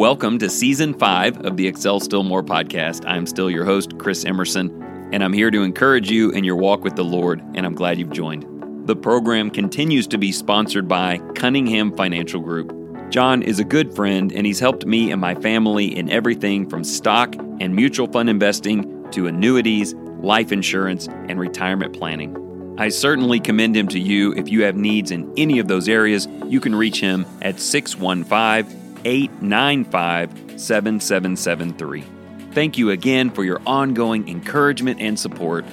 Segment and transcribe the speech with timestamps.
[0.00, 3.04] Welcome to season five of the Excel Still More podcast.
[3.06, 6.82] I'm still your host, Chris Emerson, and I'm here to encourage you in your walk
[6.82, 8.86] with the Lord, and I'm glad you've joined.
[8.86, 12.74] The program continues to be sponsored by Cunningham Financial Group.
[13.10, 16.82] John is a good friend, and he's helped me and my family in everything from
[16.82, 19.92] stock and mutual fund investing to annuities,
[20.22, 22.74] life insurance, and retirement planning.
[22.78, 24.32] I certainly commend him to you.
[24.32, 28.79] If you have needs in any of those areas, you can reach him at 615
[29.04, 32.04] 895 7773.
[32.52, 35.64] Thank you again for your ongoing encouragement and support.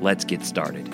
[0.00, 0.92] Let's get started.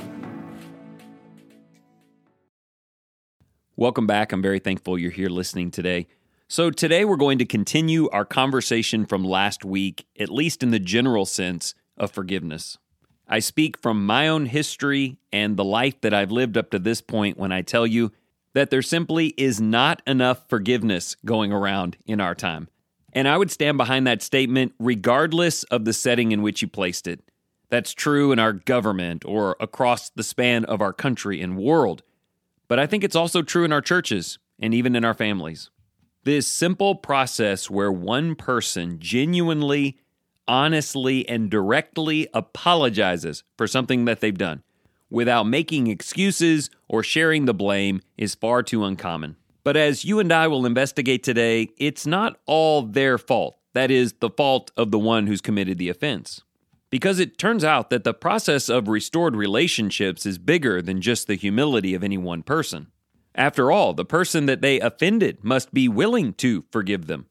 [3.77, 4.32] Welcome back.
[4.32, 6.09] I'm very thankful you're here listening today.
[6.48, 10.80] So, today we're going to continue our conversation from last week, at least in the
[10.80, 12.77] general sense of forgiveness.
[13.29, 17.01] I speak from my own history and the life that I've lived up to this
[17.01, 18.10] point when I tell you
[18.59, 22.69] that there simply is not enough forgiveness going around in our time.
[23.13, 27.07] And I would stand behind that statement regardless of the setting in which you placed
[27.07, 27.21] it.
[27.69, 32.02] That's true in our government or across the span of our country and world.
[32.66, 35.71] But I think it's also true in our churches and even in our families.
[36.25, 39.99] This simple process where one person genuinely
[40.49, 44.65] honestly and directly apologizes for something that they've done
[45.10, 49.37] without making excuses or sharing the blame is far too uncommon.
[49.64, 53.59] But as you and I will investigate today, it's not all their fault.
[53.74, 56.42] That is, the fault of the one who's committed the offense.
[56.90, 61.34] Because it turns out that the process of restored relationships is bigger than just the
[61.34, 62.86] humility of any one person.
[63.34, 67.26] After all, the person that they offended must be willing to forgive them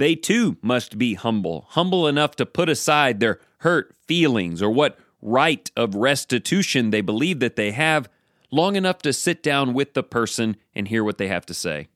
[0.00, 4.98] they too must be humble, humble enough to put aside their hurt feelings or what
[5.22, 8.08] right of restitution they believe that they have,
[8.50, 11.88] long enough to sit down with the person and hear what they have to say.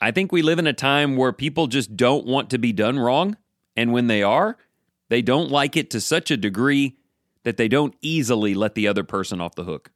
[0.00, 2.98] I think we live in a time where people just don't want to be done
[2.98, 3.36] wrong,
[3.76, 4.56] and when they are,
[5.10, 6.96] they don't like it to such a degree
[7.42, 9.90] that they don't easily let the other person off the hook.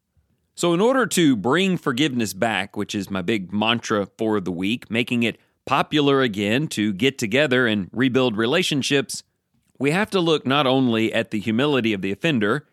[0.55, 4.91] So, in order to bring forgiveness back, which is my big mantra for the week,
[4.91, 9.23] making it popular again to get together and rebuild relationships,
[9.79, 12.67] we have to look not only at the humility of the offender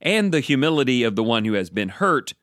[0.00, 2.34] and the humility of the one who has been hurt,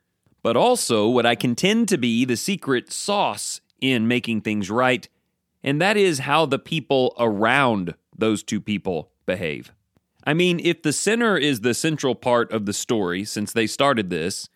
[0.42, 5.08] but also what I contend to be the secret sauce in making things right,
[5.64, 9.74] and that is how the people around those two people behave.
[10.24, 14.10] I mean, if the sinner is the central part of the story since they started
[14.10, 14.50] this,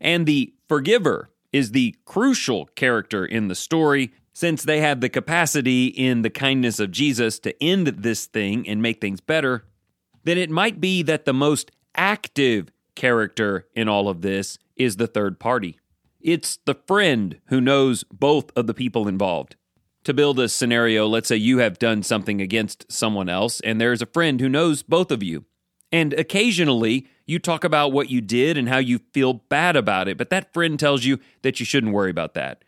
[0.00, 5.86] and the forgiver is the crucial character in the story, since they have the capacity
[5.86, 9.64] in the kindness of Jesus to end this thing and make things better,
[10.24, 15.06] then it might be that the most active character in all of this is the
[15.06, 15.78] third party.
[16.20, 19.56] It's the friend who knows both of the people involved.
[20.04, 24.02] To build a scenario, let's say you have done something against someone else, and there's
[24.02, 25.44] a friend who knows both of you.
[25.92, 30.16] And occasionally, you talk about what you did and how you feel bad about it,
[30.16, 32.64] but that friend tells you that you shouldn't worry about that.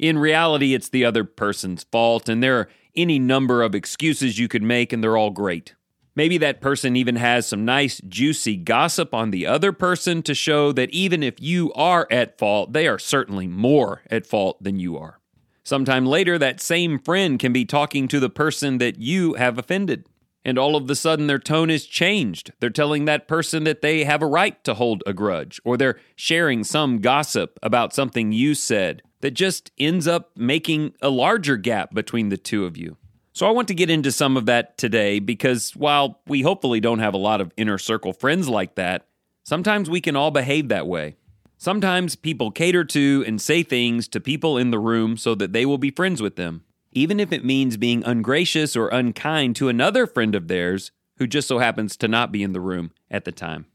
[0.00, 4.48] In reality, it's the other person's fault, and there are any number of excuses you
[4.48, 5.74] could make, and they're all great.
[6.16, 10.72] Maybe that person even has some nice, juicy gossip on the other person to show
[10.72, 14.96] that even if you are at fault, they are certainly more at fault than you
[14.96, 15.20] are.
[15.64, 20.06] Sometime later, that same friend can be talking to the person that you have offended.
[20.46, 22.54] And all of a sudden, their tone is changed.
[22.58, 26.00] They're telling that person that they have a right to hold a grudge, or they're
[26.16, 31.94] sharing some gossip about something you said that just ends up making a larger gap
[31.94, 32.96] between the two of you.
[33.32, 36.98] So I want to get into some of that today because while we hopefully don't
[36.98, 39.06] have a lot of inner circle friends like that,
[39.44, 41.16] sometimes we can all behave that way.
[41.56, 45.66] Sometimes people cater to and say things to people in the room so that they
[45.66, 50.06] will be friends with them, even if it means being ungracious or unkind to another
[50.06, 53.32] friend of theirs who just so happens to not be in the room at the
[53.32, 53.66] time.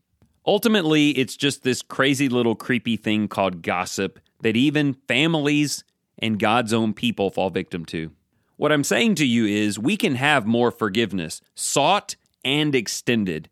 [0.47, 5.84] Ultimately, it's just this crazy little creepy thing called gossip that even families
[6.20, 8.11] and God's own people fall victim to.
[8.58, 13.49] What I'm saying to you is we can have more forgiveness, sought and extended.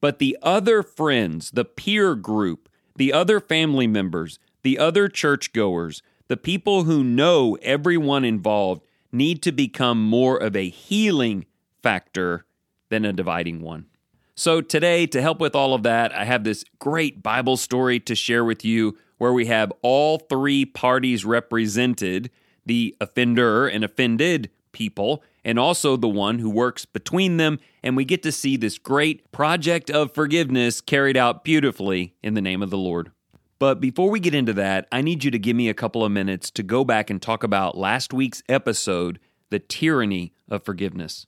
[0.00, 6.36] But the other friends, the peer group, the other family members, the other churchgoers, the
[6.36, 11.46] people who know everyone involved need to become more of a healing
[11.82, 12.44] factor
[12.88, 13.86] than a dividing one.
[14.34, 18.14] So, today, to help with all of that, I have this great Bible story to
[18.14, 22.30] share with you where we have all three parties represented
[22.64, 27.58] the offender and offended people, and also the one who works between them.
[27.82, 32.42] And we get to see this great project of forgiveness carried out beautifully in the
[32.42, 33.12] name of the Lord.
[33.58, 36.12] But before we get into that, I need you to give me a couple of
[36.12, 39.18] minutes to go back and talk about last week's episode,
[39.48, 41.26] The Tyranny of forgiveness.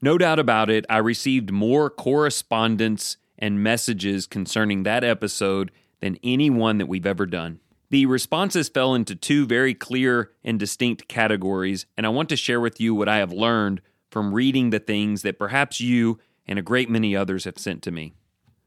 [0.00, 5.70] No doubt about it, I received more correspondence and messages concerning that episode
[6.00, 7.60] than any one that we've ever done.
[7.90, 12.60] The responses fell into two very clear and distinct categories, and I want to share
[12.60, 16.62] with you what I have learned from reading the things that perhaps you and a
[16.62, 18.14] great many others have sent to me.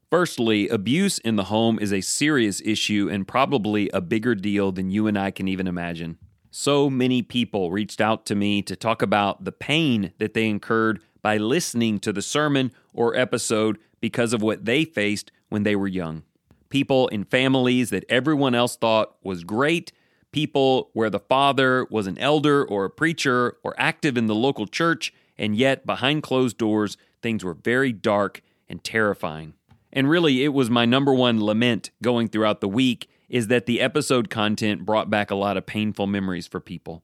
[0.09, 4.89] Firstly, abuse in the home is a serious issue and probably a bigger deal than
[4.89, 6.17] you and I can even imagine.
[6.49, 11.01] So many people reached out to me to talk about the pain that they incurred
[11.21, 15.87] by listening to the sermon or episode because of what they faced when they were
[15.87, 16.23] young.
[16.69, 19.91] People in families that everyone else thought was great,
[20.31, 24.67] people where the father was an elder or a preacher or active in the local
[24.67, 29.53] church, and yet behind closed doors, things were very dark and terrifying.
[29.91, 33.81] And really, it was my number one lament going throughout the week is that the
[33.81, 37.03] episode content brought back a lot of painful memories for people.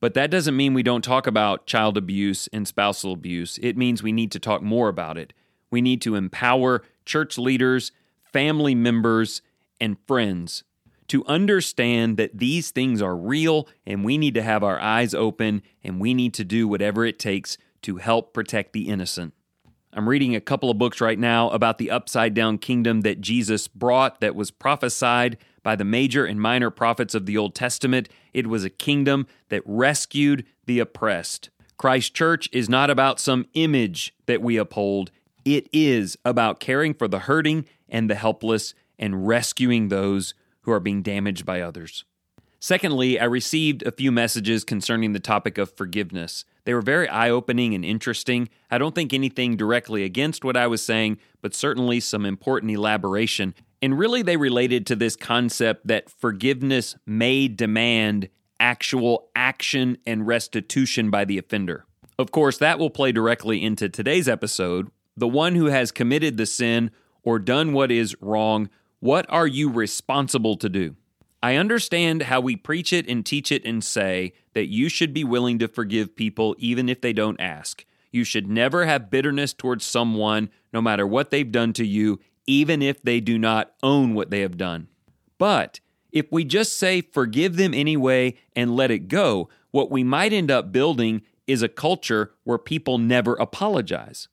[0.00, 3.58] But that doesn't mean we don't talk about child abuse and spousal abuse.
[3.62, 5.32] It means we need to talk more about it.
[5.70, 7.90] We need to empower church leaders,
[8.34, 9.40] family members,
[9.80, 10.64] and friends
[11.08, 15.62] to understand that these things are real and we need to have our eyes open
[15.82, 19.34] and we need to do whatever it takes to help protect the innocent.
[19.92, 23.68] I'm reading a couple of books right now about the upside down kingdom that Jesus
[23.68, 28.08] brought that was prophesied by the major and minor prophets of the Old Testament.
[28.32, 31.50] It was a kingdom that rescued the oppressed.
[31.76, 35.10] Christ Church is not about some image that we uphold,
[35.44, 40.80] it is about caring for the hurting and the helpless and rescuing those who are
[40.80, 42.04] being damaged by others.
[42.60, 46.46] Secondly, I received a few messages concerning the topic of forgiveness.
[46.64, 48.48] They were very eye opening and interesting.
[48.70, 53.54] I don't think anything directly against what I was saying, but certainly some important elaboration.
[53.82, 61.10] And really, they related to this concept that forgiveness may demand actual action and restitution
[61.10, 61.84] by the offender.
[62.18, 64.90] Of course, that will play directly into today's episode.
[65.16, 66.90] The one who has committed the sin
[67.22, 68.68] or done what is wrong,
[69.00, 70.96] what are you responsible to do?
[71.42, 75.24] I understand how we preach it and teach it and say that you should be
[75.24, 77.84] willing to forgive people even if they don't ask.
[78.10, 82.80] You should never have bitterness towards someone, no matter what they've done to you, even
[82.80, 84.88] if they do not own what they have done.
[85.38, 85.80] But
[86.12, 90.50] if we just say forgive them anyway and let it go, what we might end
[90.50, 94.28] up building is a culture where people never apologize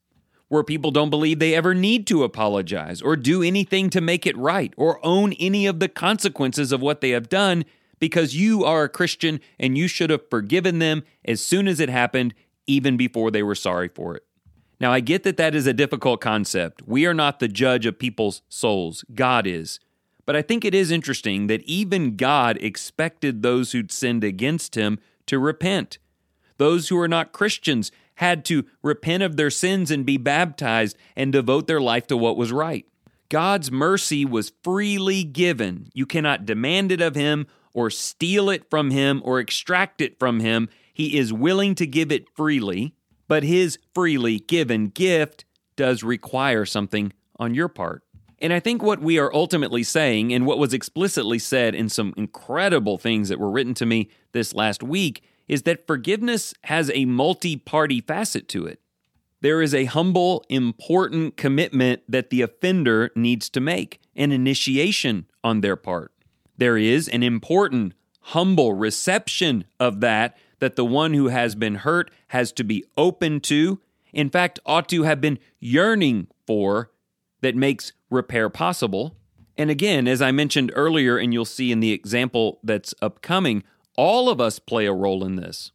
[0.52, 4.36] where people don't believe they ever need to apologize or do anything to make it
[4.36, 7.64] right or own any of the consequences of what they have done
[7.98, 11.88] because you are a Christian and you should have forgiven them as soon as it
[11.88, 12.34] happened,
[12.66, 14.26] even before they were sorry for it.
[14.78, 16.82] Now, I get that that is a difficult concept.
[16.86, 19.80] We are not the judge of people's souls, God is.
[20.26, 24.98] But I think it is interesting that even God expected those who'd sinned against him
[25.24, 25.96] to repent.
[26.58, 31.32] Those who are not Christians had to repent of their sins and be baptized and
[31.32, 32.86] devote their life to what was right.
[33.28, 35.88] God's mercy was freely given.
[35.94, 40.40] You cannot demand it of Him or steal it from Him or extract it from
[40.40, 40.68] Him.
[40.92, 42.94] He is willing to give it freely,
[43.28, 48.02] but His freely given gift does require something on your part.
[48.38, 52.12] And I think what we are ultimately saying, and what was explicitly said in some
[52.16, 57.04] incredible things that were written to me this last week, is that forgiveness has a
[57.04, 58.80] multi party facet to it.
[59.40, 65.60] There is a humble, important commitment that the offender needs to make, an initiation on
[65.60, 66.12] their part.
[66.56, 72.08] There is an important, humble reception of that that the one who has been hurt
[72.28, 73.80] has to be open to,
[74.12, 76.92] in fact, ought to have been yearning for,
[77.40, 79.16] that makes repair possible.
[79.58, 83.64] And again, as I mentioned earlier, and you'll see in the example that's upcoming,
[83.96, 85.72] all of us play a role in this.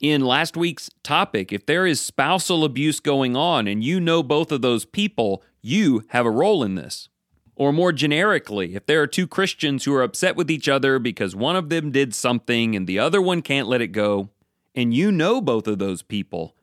[0.00, 4.52] In last week's topic, if there is spousal abuse going on and you know both
[4.52, 7.08] of those people, you have a role in this.
[7.56, 11.34] Or more generically, if there are two Christians who are upset with each other because
[11.34, 14.30] one of them did something and the other one can't let it go,
[14.76, 16.54] and you know both of those people,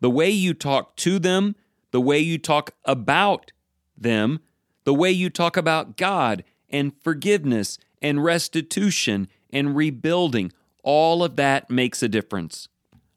[0.00, 1.56] the way you talk to them,
[1.92, 3.52] the way you talk about
[3.96, 4.40] them,
[4.84, 10.52] the way you talk about God and forgiveness and restitution and rebuilding.
[10.82, 12.68] All of that makes a difference.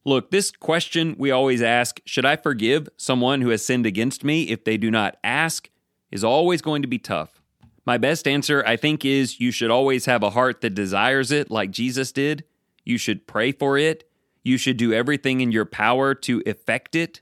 [0.05, 4.43] Look, this question we always ask should I forgive someone who has sinned against me
[4.43, 5.69] if they do not ask
[6.11, 7.41] is always going to be tough.
[7.85, 11.51] My best answer, I think, is you should always have a heart that desires it
[11.51, 12.45] like Jesus did.
[12.85, 14.09] You should pray for it.
[14.43, 17.19] You should do everything in your power to effect it.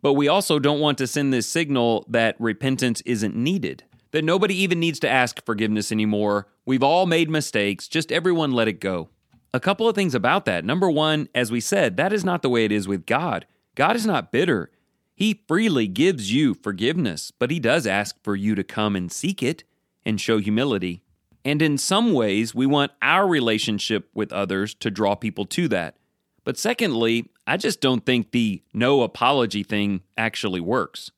[0.00, 3.84] But we also don't want to send this signal that repentance isn't needed
[4.14, 6.46] that nobody even needs to ask forgiveness anymore.
[6.66, 9.10] We've all made mistakes, just everyone let it go.
[9.52, 10.64] A couple of things about that.
[10.64, 13.46] Number one, as we said, that is not the way it is with God.
[13.74, 14.70] God is not bitter.
[15.14, 19.42] He freely gives you forgiveness, but He does ask for you to come and seek
[19.42, 19.62] it
[20.04, 21.02] and show humility.
[21.44, 25.96] And in some ways, we want our relationship with others to draw people to that.
[26.42, 31.10] But secondly, I just don't think the no apology thing actually works.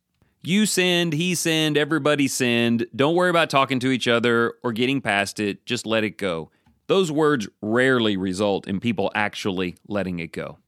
[0.46, 2.86] You sinned, he sinned, everybody sinned.
[2.94, 5.66] Don't worry about talking to each other or getting past it.
[5.66, 6.52] Just let it go.
[6.86, 10.58] Those words rarely result in people actually letting it go.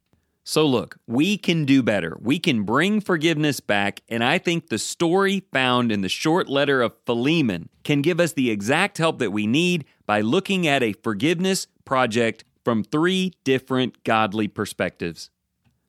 [0.43, 2.17] So, look, we can do better.
[2.21, 6.83] We can bring forgiveness back, and I think the story found in the short letter
[6.83, 10.95] of Philemon can give us the exact help that we need by looking at a
[10.95, 15.31] forgiveness project from three different godly perspectives.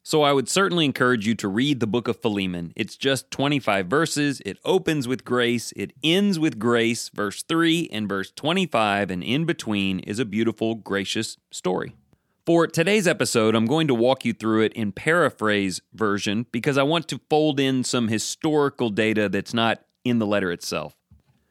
[0.02, 2.74] So, I would certainly encourage you to read the book of Philemon.
[2.76, 4.42] It's just 25 verses.
[4.46, 7.10] It opens with grace, it ends with grace.
[7.10, 11.94] Verse 3 and verse 25, and in between is a beautiful, gracious story.
[12.50, 16.84] For today's episode, I'm going to walk you through it in paraphrase version because I
[16.84, 20.96] want to fold in some historical data that's not in the letter itself.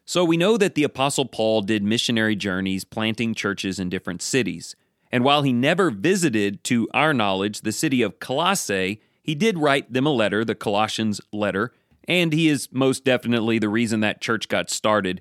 [0.05, 4.75] So we know that the Apostle Paul did missionary journeys planting churches in different cities.
[5.11, 9.93] And while he never visited, to our knowledge, the city of Colossae, he did write
[9.93, 11.73] them a letter, the Colossians letter,
[12.07, 15.21] and he is most definitely the reason that church got started.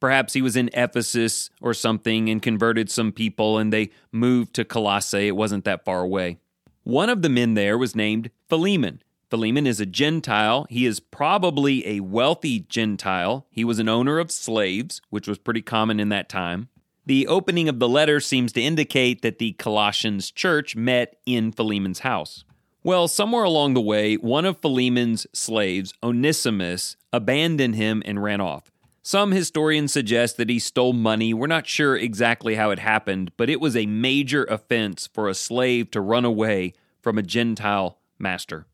[0.00, 4.64] Perhaps he was in Ephesus or something and converted some people and they moved to
[4.64, 5.26] Colossae.
[5.26, 6.38] It wasn't that far away.
[6.84, 9.02] One of the men there was named Philemon.
[9.28, 10.66] Philemon is a Gentile.
[10.70, 13.46] He is probably a wealthy Gentile.
[13.50, 16.68] He was an owner of slaves, which was pretty common in that time.
[17.08, 22.00] The opening of the letter seems to indicate that the Colossians church met in Philemon's
[22.00, 22.44] house.
[22.84, 28.70] Well, somewhere along the way, one of Philemon's slaves, Onesimus, abandoned him and ran off.
[29.02, 31.32] Some historians suggest that he stole money.
[31.32, 35.34] We're not sure exactly how it happened, but it was a major offense for a
[35.34, 38.66] slave to run away from a Gentile master.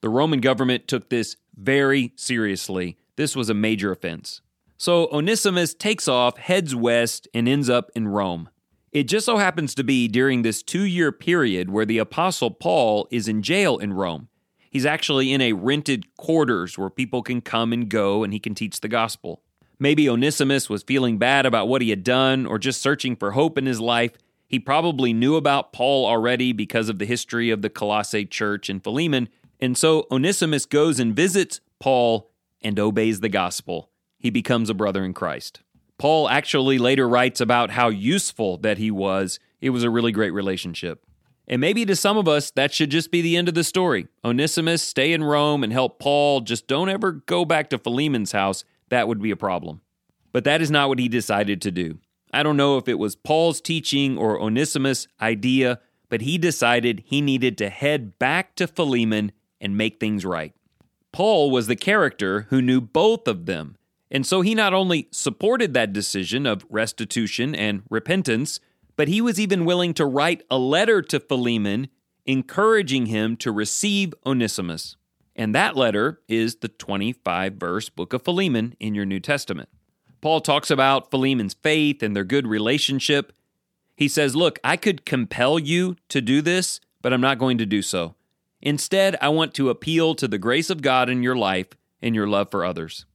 [0.00, 2.96] The Roman government took this very seriously.
[3.16, 4.40] This was a major offense.
[4.82, 8.48] So Onesimus takes off, heads west, and ends up in Rome.
[8.90, 13.06] It just so happens to be during this two year period where the Apostle Paul
[13.12, 14.26] is in jail in Rome.
[14.72, 18.56] He's actually in a rented quarters where people can come and go and he can
[18.56, 19.44] teach the gospel.
[19.78, 23.56] Maybe Onesimus was feeling bad about what he had done or just searching for hope
[23.56, 24.14] in his life.
[24.48, 28.82] He probably knew about Paul already because of the history of the Colossae church and
[28.82, 29.28] Philemon.
[29.60, 33.91] And so Onesimus goes and visits Paul and obeys the gospel.
[34.22, 35.62] He becomes a brother in Christ.
[35.98, 39.40] Paul actually later writes about how useful that he was.
[39.60, 41.04] It was a really great relationship.
[41.48, 44.06] And maybe to some of us, that should just be the end of the story.
[44.24, 46.40] Onesimus, stay in Rome and help Paul.
[46.40, 49.80] Just don't ever go back to Philemon's house that would be a problem.
[50.30, 51.98] But that is not what he decided to do.
[52.32, 57.20] I don't know if it was Paul's teaching or Onesimus' idea, but he decided he
[57.20, 60.54] needed to head back to Philemon and make things right.
[61.10, 63.76] Paul was the character who knew both of them,
[64.14, 68.60] and so he not only supported that decision of restitution and repentance,
[68.94, 71.88] but he was even willing to write a letter to Philemon
[72.26, 74.96] encouraging him to receive Onesimus.
[75.34, 79.70] And that letter is the 25 verse book of Philemon in your New Testament.
[80.20, 83.32] Paul talks about Philemon's faith and their good relationship.
[83.96, 87.66] He says, Look, I could compel you to do this, but I'm not going to
[87.66, 88.14] do so.
[88.60, 91.68] Instead, I want to appeal to the grace of God in your life
[92.02, 93.06] and your love for others.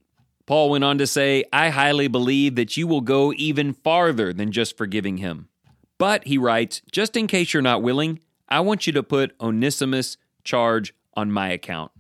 [0.48, 4.54] Paul went on to say, I highly believe that you will go even farther than
[4.54, 5.50] just forgiving him.
[6.00, 10.18] But, he writes, just in case you're not willing, I want you to put Onesimus'
[10.46, 11.92] charge on my account.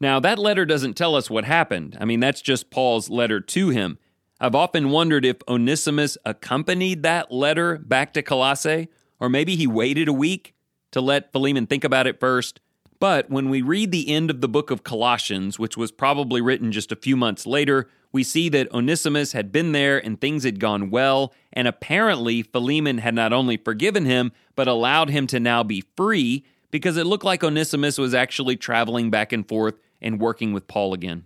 [0.00, 1.96] Now, that letter doesn't tell us what happened.
[2.00, 3.98] I mean, that's just Paul's letter to him.
[4.40, 8.88] I've often wondered if Onesimus accompanied that letter back to Colossae,
[9.20, 10.54] or maybe he waited a week
[10.92, 12.58] to let Philemon think about it first.
[13.02, 16.70] But when we read the end of the book of Colossians, which was probably written
[16.70, 20.60] just a few months later, we see that Onesimus had been there and things had
[20.60, 25.64] gone well, and apparently Philemon had not only forgiven him, but allowed him to now
[25.64, 30.52] be free because it looked like Onesimus was actually traveling back and forth and working
[30.52, 31.24] with Paul again.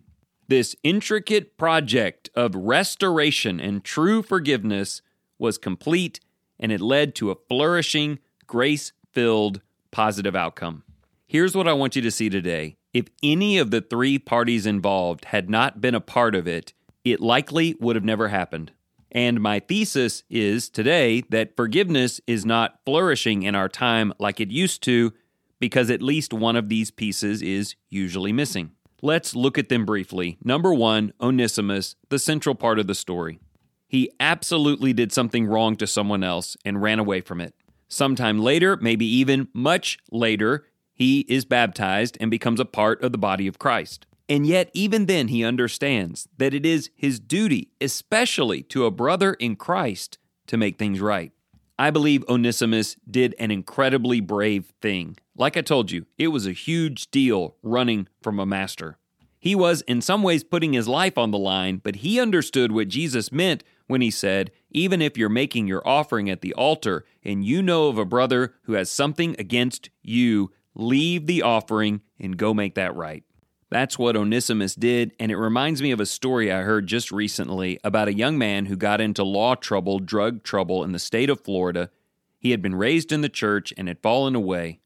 [0.48, 5.02] This intricate project of restoration and true forgiveness
[5.38, 6.20] was complete,
[6.58, 10.84] and it led to a flourishing, grace filled, positive outcome.
[11.28, 12.76] Here's what I want you to see today.
[12.92, 16.72] If any of the three parties involved had not been a part of it,
[17.04, 18.70] it likely would have never happened.
[19.10, 24.52] And my thesis is today that forgiveness is not flourishing in our time like it
[24.52, 25.14] used to
[25.58, 28.70] because at least one of these pieces is usually missing.
[29.02, 30.38] Let's look at them briefly.
[30.44, 33.40] Number one, Onesimus, the central part of the story.
[33.88, 37.54] He absolutely did something wrong to someone else and ran away from it.
[37.88, 40.66] Sometime later, maybe even much later,
[40.96, 44.06] He is baptized and becomes a part of the body of Christ.
[44.30, 49.34] And yet, even then, he understands that it is his duty, especially to a brother
[49.34, 51.32] in Christ, to make things right.
[51.78, 55.18] I believe Onesimus did an incredibly brave thing.
[55.36, 58.96] Like I told you, it was a huge deal running from a master.
[59.38, 62.88] He was, in some ways, putting his life on the line, but he understood what
[62.88, 67.44] Jesus meant when he said, Even if you're making your offering at the altar and
[67.44, 72.54] you know of a brother who has something against you, leave the offering and go
[72.54, 73.24] make that right.
[73.68, 77.80] That's what Onesimus did, and it reminds me of a story I heard just recently
[77.82, 81.40] about a young man who got into law trouble, drug trouble in the state of
[81.40, 81.90] Florida.
[82.38, 84.78] He had been raised in the church and had fallen away,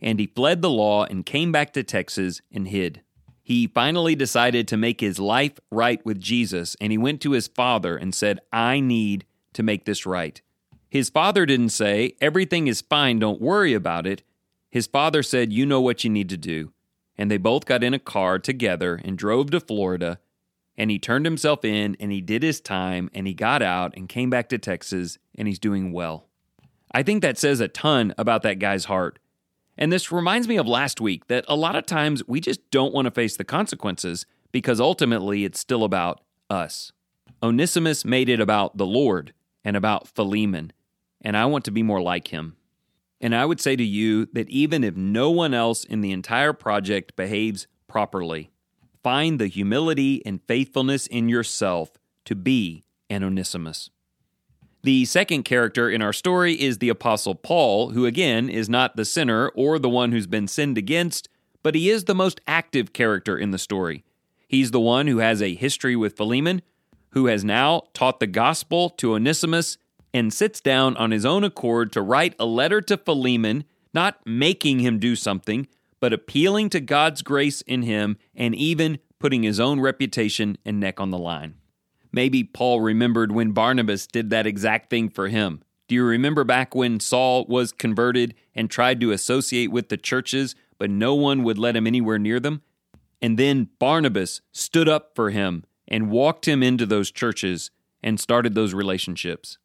[0.00, 3.02] and he fled the law and came back to Texas and hid.
[3.42, 7.48] He finally decided to make his life right with Jesus, and he went to his
[7.48, 9.24] father and said, I need
[9.54, 10.40] to make this right.
[10.88, 14.22] His father didn't say, Everything is fine, don't worry about it.
[14.70, 16.72] His father said, You know what you need to do
[17.18, 20.20] and they both got in a car together and drove to Florida.
[20.76, 24.08] And he turned himself in and he did his time and he got out and
[24.08, 26.28] came back to Texas and he's doing well.
[26.92, 29.18] I think that says a ton about that guy's heart.
[29.76, 32.94] And this reminds me of last week that a lot of times we just don't
[32.94, 36.92] want to face the consequences because ultimately it's still about us.
[37.42, 39.34] Onesimus made it about the Lord
[39.64, 40.72] and about Philemon,
[41.20, 42.56] and I want to be more like him.
[43.20, 46.52] And I would say to you that even if no one else in the entire
[46.52, 48.50] project behaves properly,
[49.02, 53.90] find the humility and faithfulness in yourself to be an Onesimus.
[54.82, 59.04] The second character in our story is the Apostle Paul, who again is not the
[59.04, 61.28] sinner or the one who's been sinned against,
[61.64, 64.04] but he is the most active character in the story.
[64.46, 66.62] He's the one who has a history with Philemon,
[67.10, 69.78] who has now taught the gospel to Onesimus
[70.12, 74.80] and sits down on his own accord to write a letter to Philemon, not making
[74.80, 75.66] him do something,
[76.00, 81.00] but appealing to God's grace in him and even putting his own reputation and neck
[81.00, 81.54] on the line.
[82.12, 85.62] Maybe Paul remembered when Barnabas did that exact thing for him.
[85.88, 90.54] Do you remember back when Saul was converted and tried to associate with the churches,
[90.78, 92.62] but no one would let him anywhere near them?
[93.20, 97.70] And then Barnabas stood up for him and walked him into those churches
[98.02, 99.58] and started those relationships.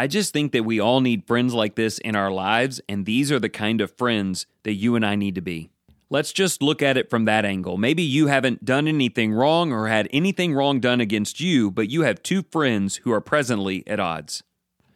[0.00, 3.30] I just think that we all need friends like this in our lives, and these
[3.30, 5.68] are the kind of friends that you and I need to be.
[6.08, 7.76] Let's just look at it from that angle.
[7.76, 12.00] Maybe you haven't done anything wrong or had anything wrong done against you, but you
[12.00, 14.42] have two friends who are presently at odds.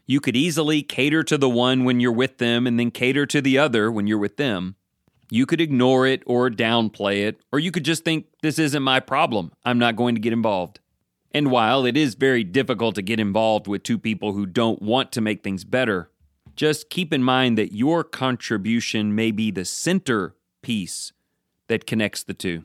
[0.07, 3.43] You could easily cater to the one when you're with them and then cater to
[3.43, 4.75] the other when you're with them.
[5.29, 9.01] You could ignore it or downplay it, or you could just think, this isn't my
[9.01, 9.53] problem.
[9.67, 10.81] I'm not going to get involved.
[11.35, 15.11] And while it is very difficult to get involved with two people who don't want
[15.13, 16.09] to make things better,
[16.55, 21.13] just keep in mind that your contribution may be the center piece
[21.67, 22.65] that connects the two.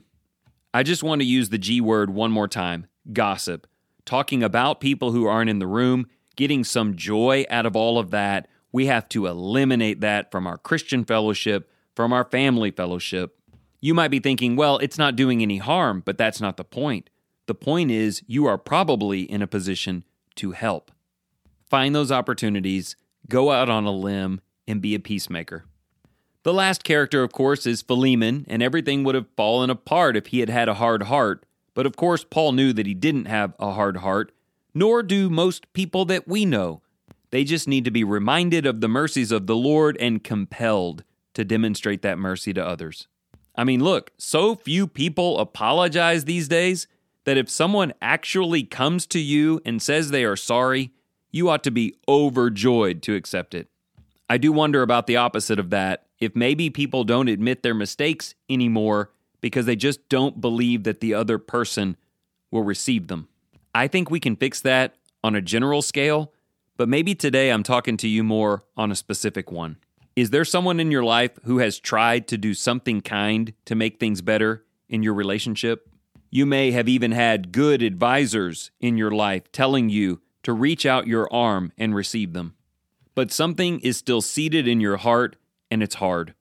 [0.72, 3.66] I just want to use the G word one more time gossip.
[4.04, 6.06] Talking about people who aren't in the room,
[6.36, 8.46] getting some joy out of all of that.
[8.70, 13.36] We have to eliminate that from our Christian fellowship, from our family fellowship.
[13.80, 17.10] You might be thinking, well, it's not doing any harm, but that's not the point.
[17.50, 20.04] The point is, you are probably in a position
[20.36, 20.92] to help.
[21.68, 22.94] Find those opportunities,
[23.28, 25.64] go out on a limb, and be a peacemaker.
[26.44, 30.38] The last character, of course, is Philemon, and everything would have fallen apart if he
[30.38, 31.44] had had a hard heart.
[31.74, 34.30] But of course, Paul knew that he didn't have a hard heart,
[34.72, 36.82] nor do most people that we know.
[37.32, 41.02] They just need to be reminded of the mercies of the Lord and compelled
[41.34, 43.08] to demonstrate that mercy to others.
[43.56, 46.86] I mean, look, so few people apologize these days
[47.24, 50.92] that if someone actually comes to you and says they are sorry,
[51.30, 53.68] you ought to be overjoyed to accept it.
[54.28, 56.06] I do wonder about the opposite of that.
[56.18, 61.14] If maybe people don't admit their mistakes anymore because they just don't believe that the
[61.14, 61.96] other person
[62.50, 63.28] will receive them.
[63.74, 66.32] I think we can fix that on a general scale,
[66.76, 69.76] but maybe today I'm talking to you more on a specific one.
[70.16, 73.98] Is there someone in your life who has tried to do something kind to make
[73.98, 75.89] things better in your relationship?
[76.30, 81.08] You may have even had good advisors in your life telling you to reach out
[81.08, 82.54] your arm and receive them.
[83.16, 85.36] But something is still seated in your heart
[85.70, 86.34] and it's hard.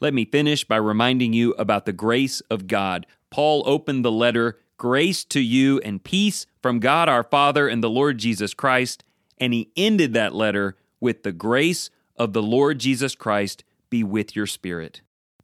[0.00, 3.06] Let me finish by reminding you about the grace of God.
[3.30, 7.90] Paul opened the letter, Grace to you and peace from God our Father and the
[7.90, 9.04] Lord Jesus Christ.
[9.38, 14.34] And he ended that letter with the grace of the Lord Jesus Christ be with
[14.34, 15.00] your spirit.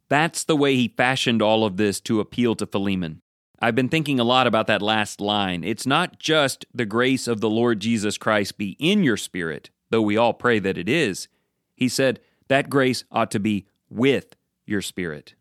[0.09, 3.21] That's the way he fashioned all of this to appeal to Philemon.
[3.61, 5.63] I've been thinking a lot about that last line.
[5.63, 10.01] It's not just the grace of the Lord Jesus Christ be in your spirit, though
[10.01, 11.27] we all pray that it is.
[11.75, 15.33] He said that grace ought to be with your spirit.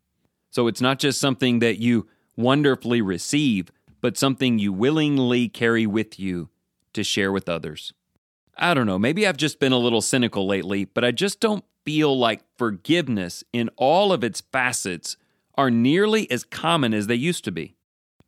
[0.51, 6.19] So it's not just something that you wonderfully receive, but something you willingly carry with
[6.19, 6.49] you
[6.95, 7.93] to share with others.
[8.57, 11.65] I don't know, maybe I've just been a little cynical lately, but I just don't
[11.85, 15.17] feel like forgiveness in all of its facets
[15.55, 17.77] are nearly as common as they used to be.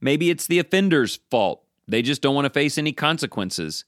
[0.00, 1.64] Maybe it's the offender's fault.
[1.86, 3.84] They just don't want to face any consequences.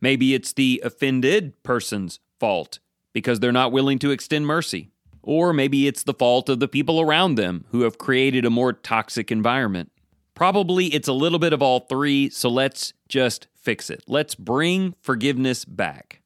[0.00, 2.78] Maybe it's the offended person's fault
[3.12, 4.90] because they're not willing to extend mercy.
[5.22, 8.72] Or maybe it's the fault of the people around them who have created a more
[8.72, 9.90] toxic environment.
[10.34, 14.04] Probably it's a little bit of all three, so let's just fix it.
[14.06, 16.22] Let's bring forgiveness back.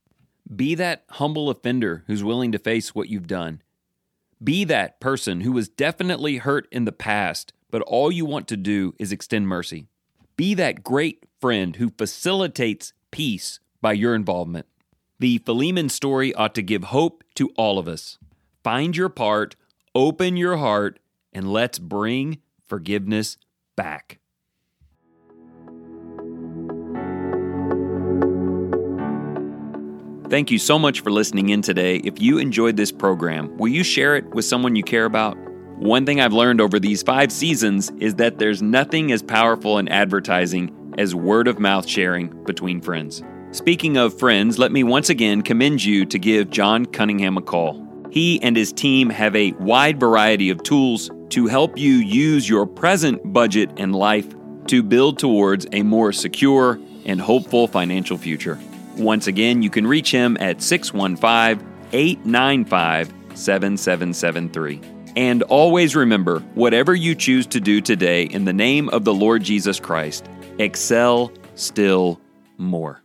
[0.55, 3.63] Be that humble offender who's willing to face what you've done.
[4.45, 8.57] Be that person who was definitely hurt in the past, but all you want to
[8.57, 9.89] do is extend mercy.
[10.37, 14.67] Be that great friend who facilitates peace by your involvement.
[15.19, 18.19] The Philemon story ought to give hope to all of us.
[18.63, 19.57] Find your part,
[19.95, 21.01] open your heart,
[21.33, 23.39] and let's bring forgiveness
[23.75, 24.19] back.
[30.29, 31.97] Thank you so much for listening in today.
[31.97, 35.37] If you enjoyed this program, will you share it with someone you care about?
[35.83, 39.89] One thing I've learned over these five seasons is that there's nothing as powerful in
[39.89, 43.21] advertising as word of mouth sharing between friends.
[43.51, 47.85] Speaking of friends, let me once again commend you to give John Cunningham a call.
[48.13, 52.65] He and his team have a wide variety of tools to help you use your
[52.65, 54.33] present budget and life
[54.69, 58.57] to build towards a more secure and hopeful financial future.
[58.97, 65.02] Once again, you can reach him at 615 895 7773.
[65.17, 69.43] And always remember whatever you choose to do today in the name of the Lord
[69.43, 70.27] Jesus Christ,
[70.59, 72.21] excel still
[72.57, 73.03] more.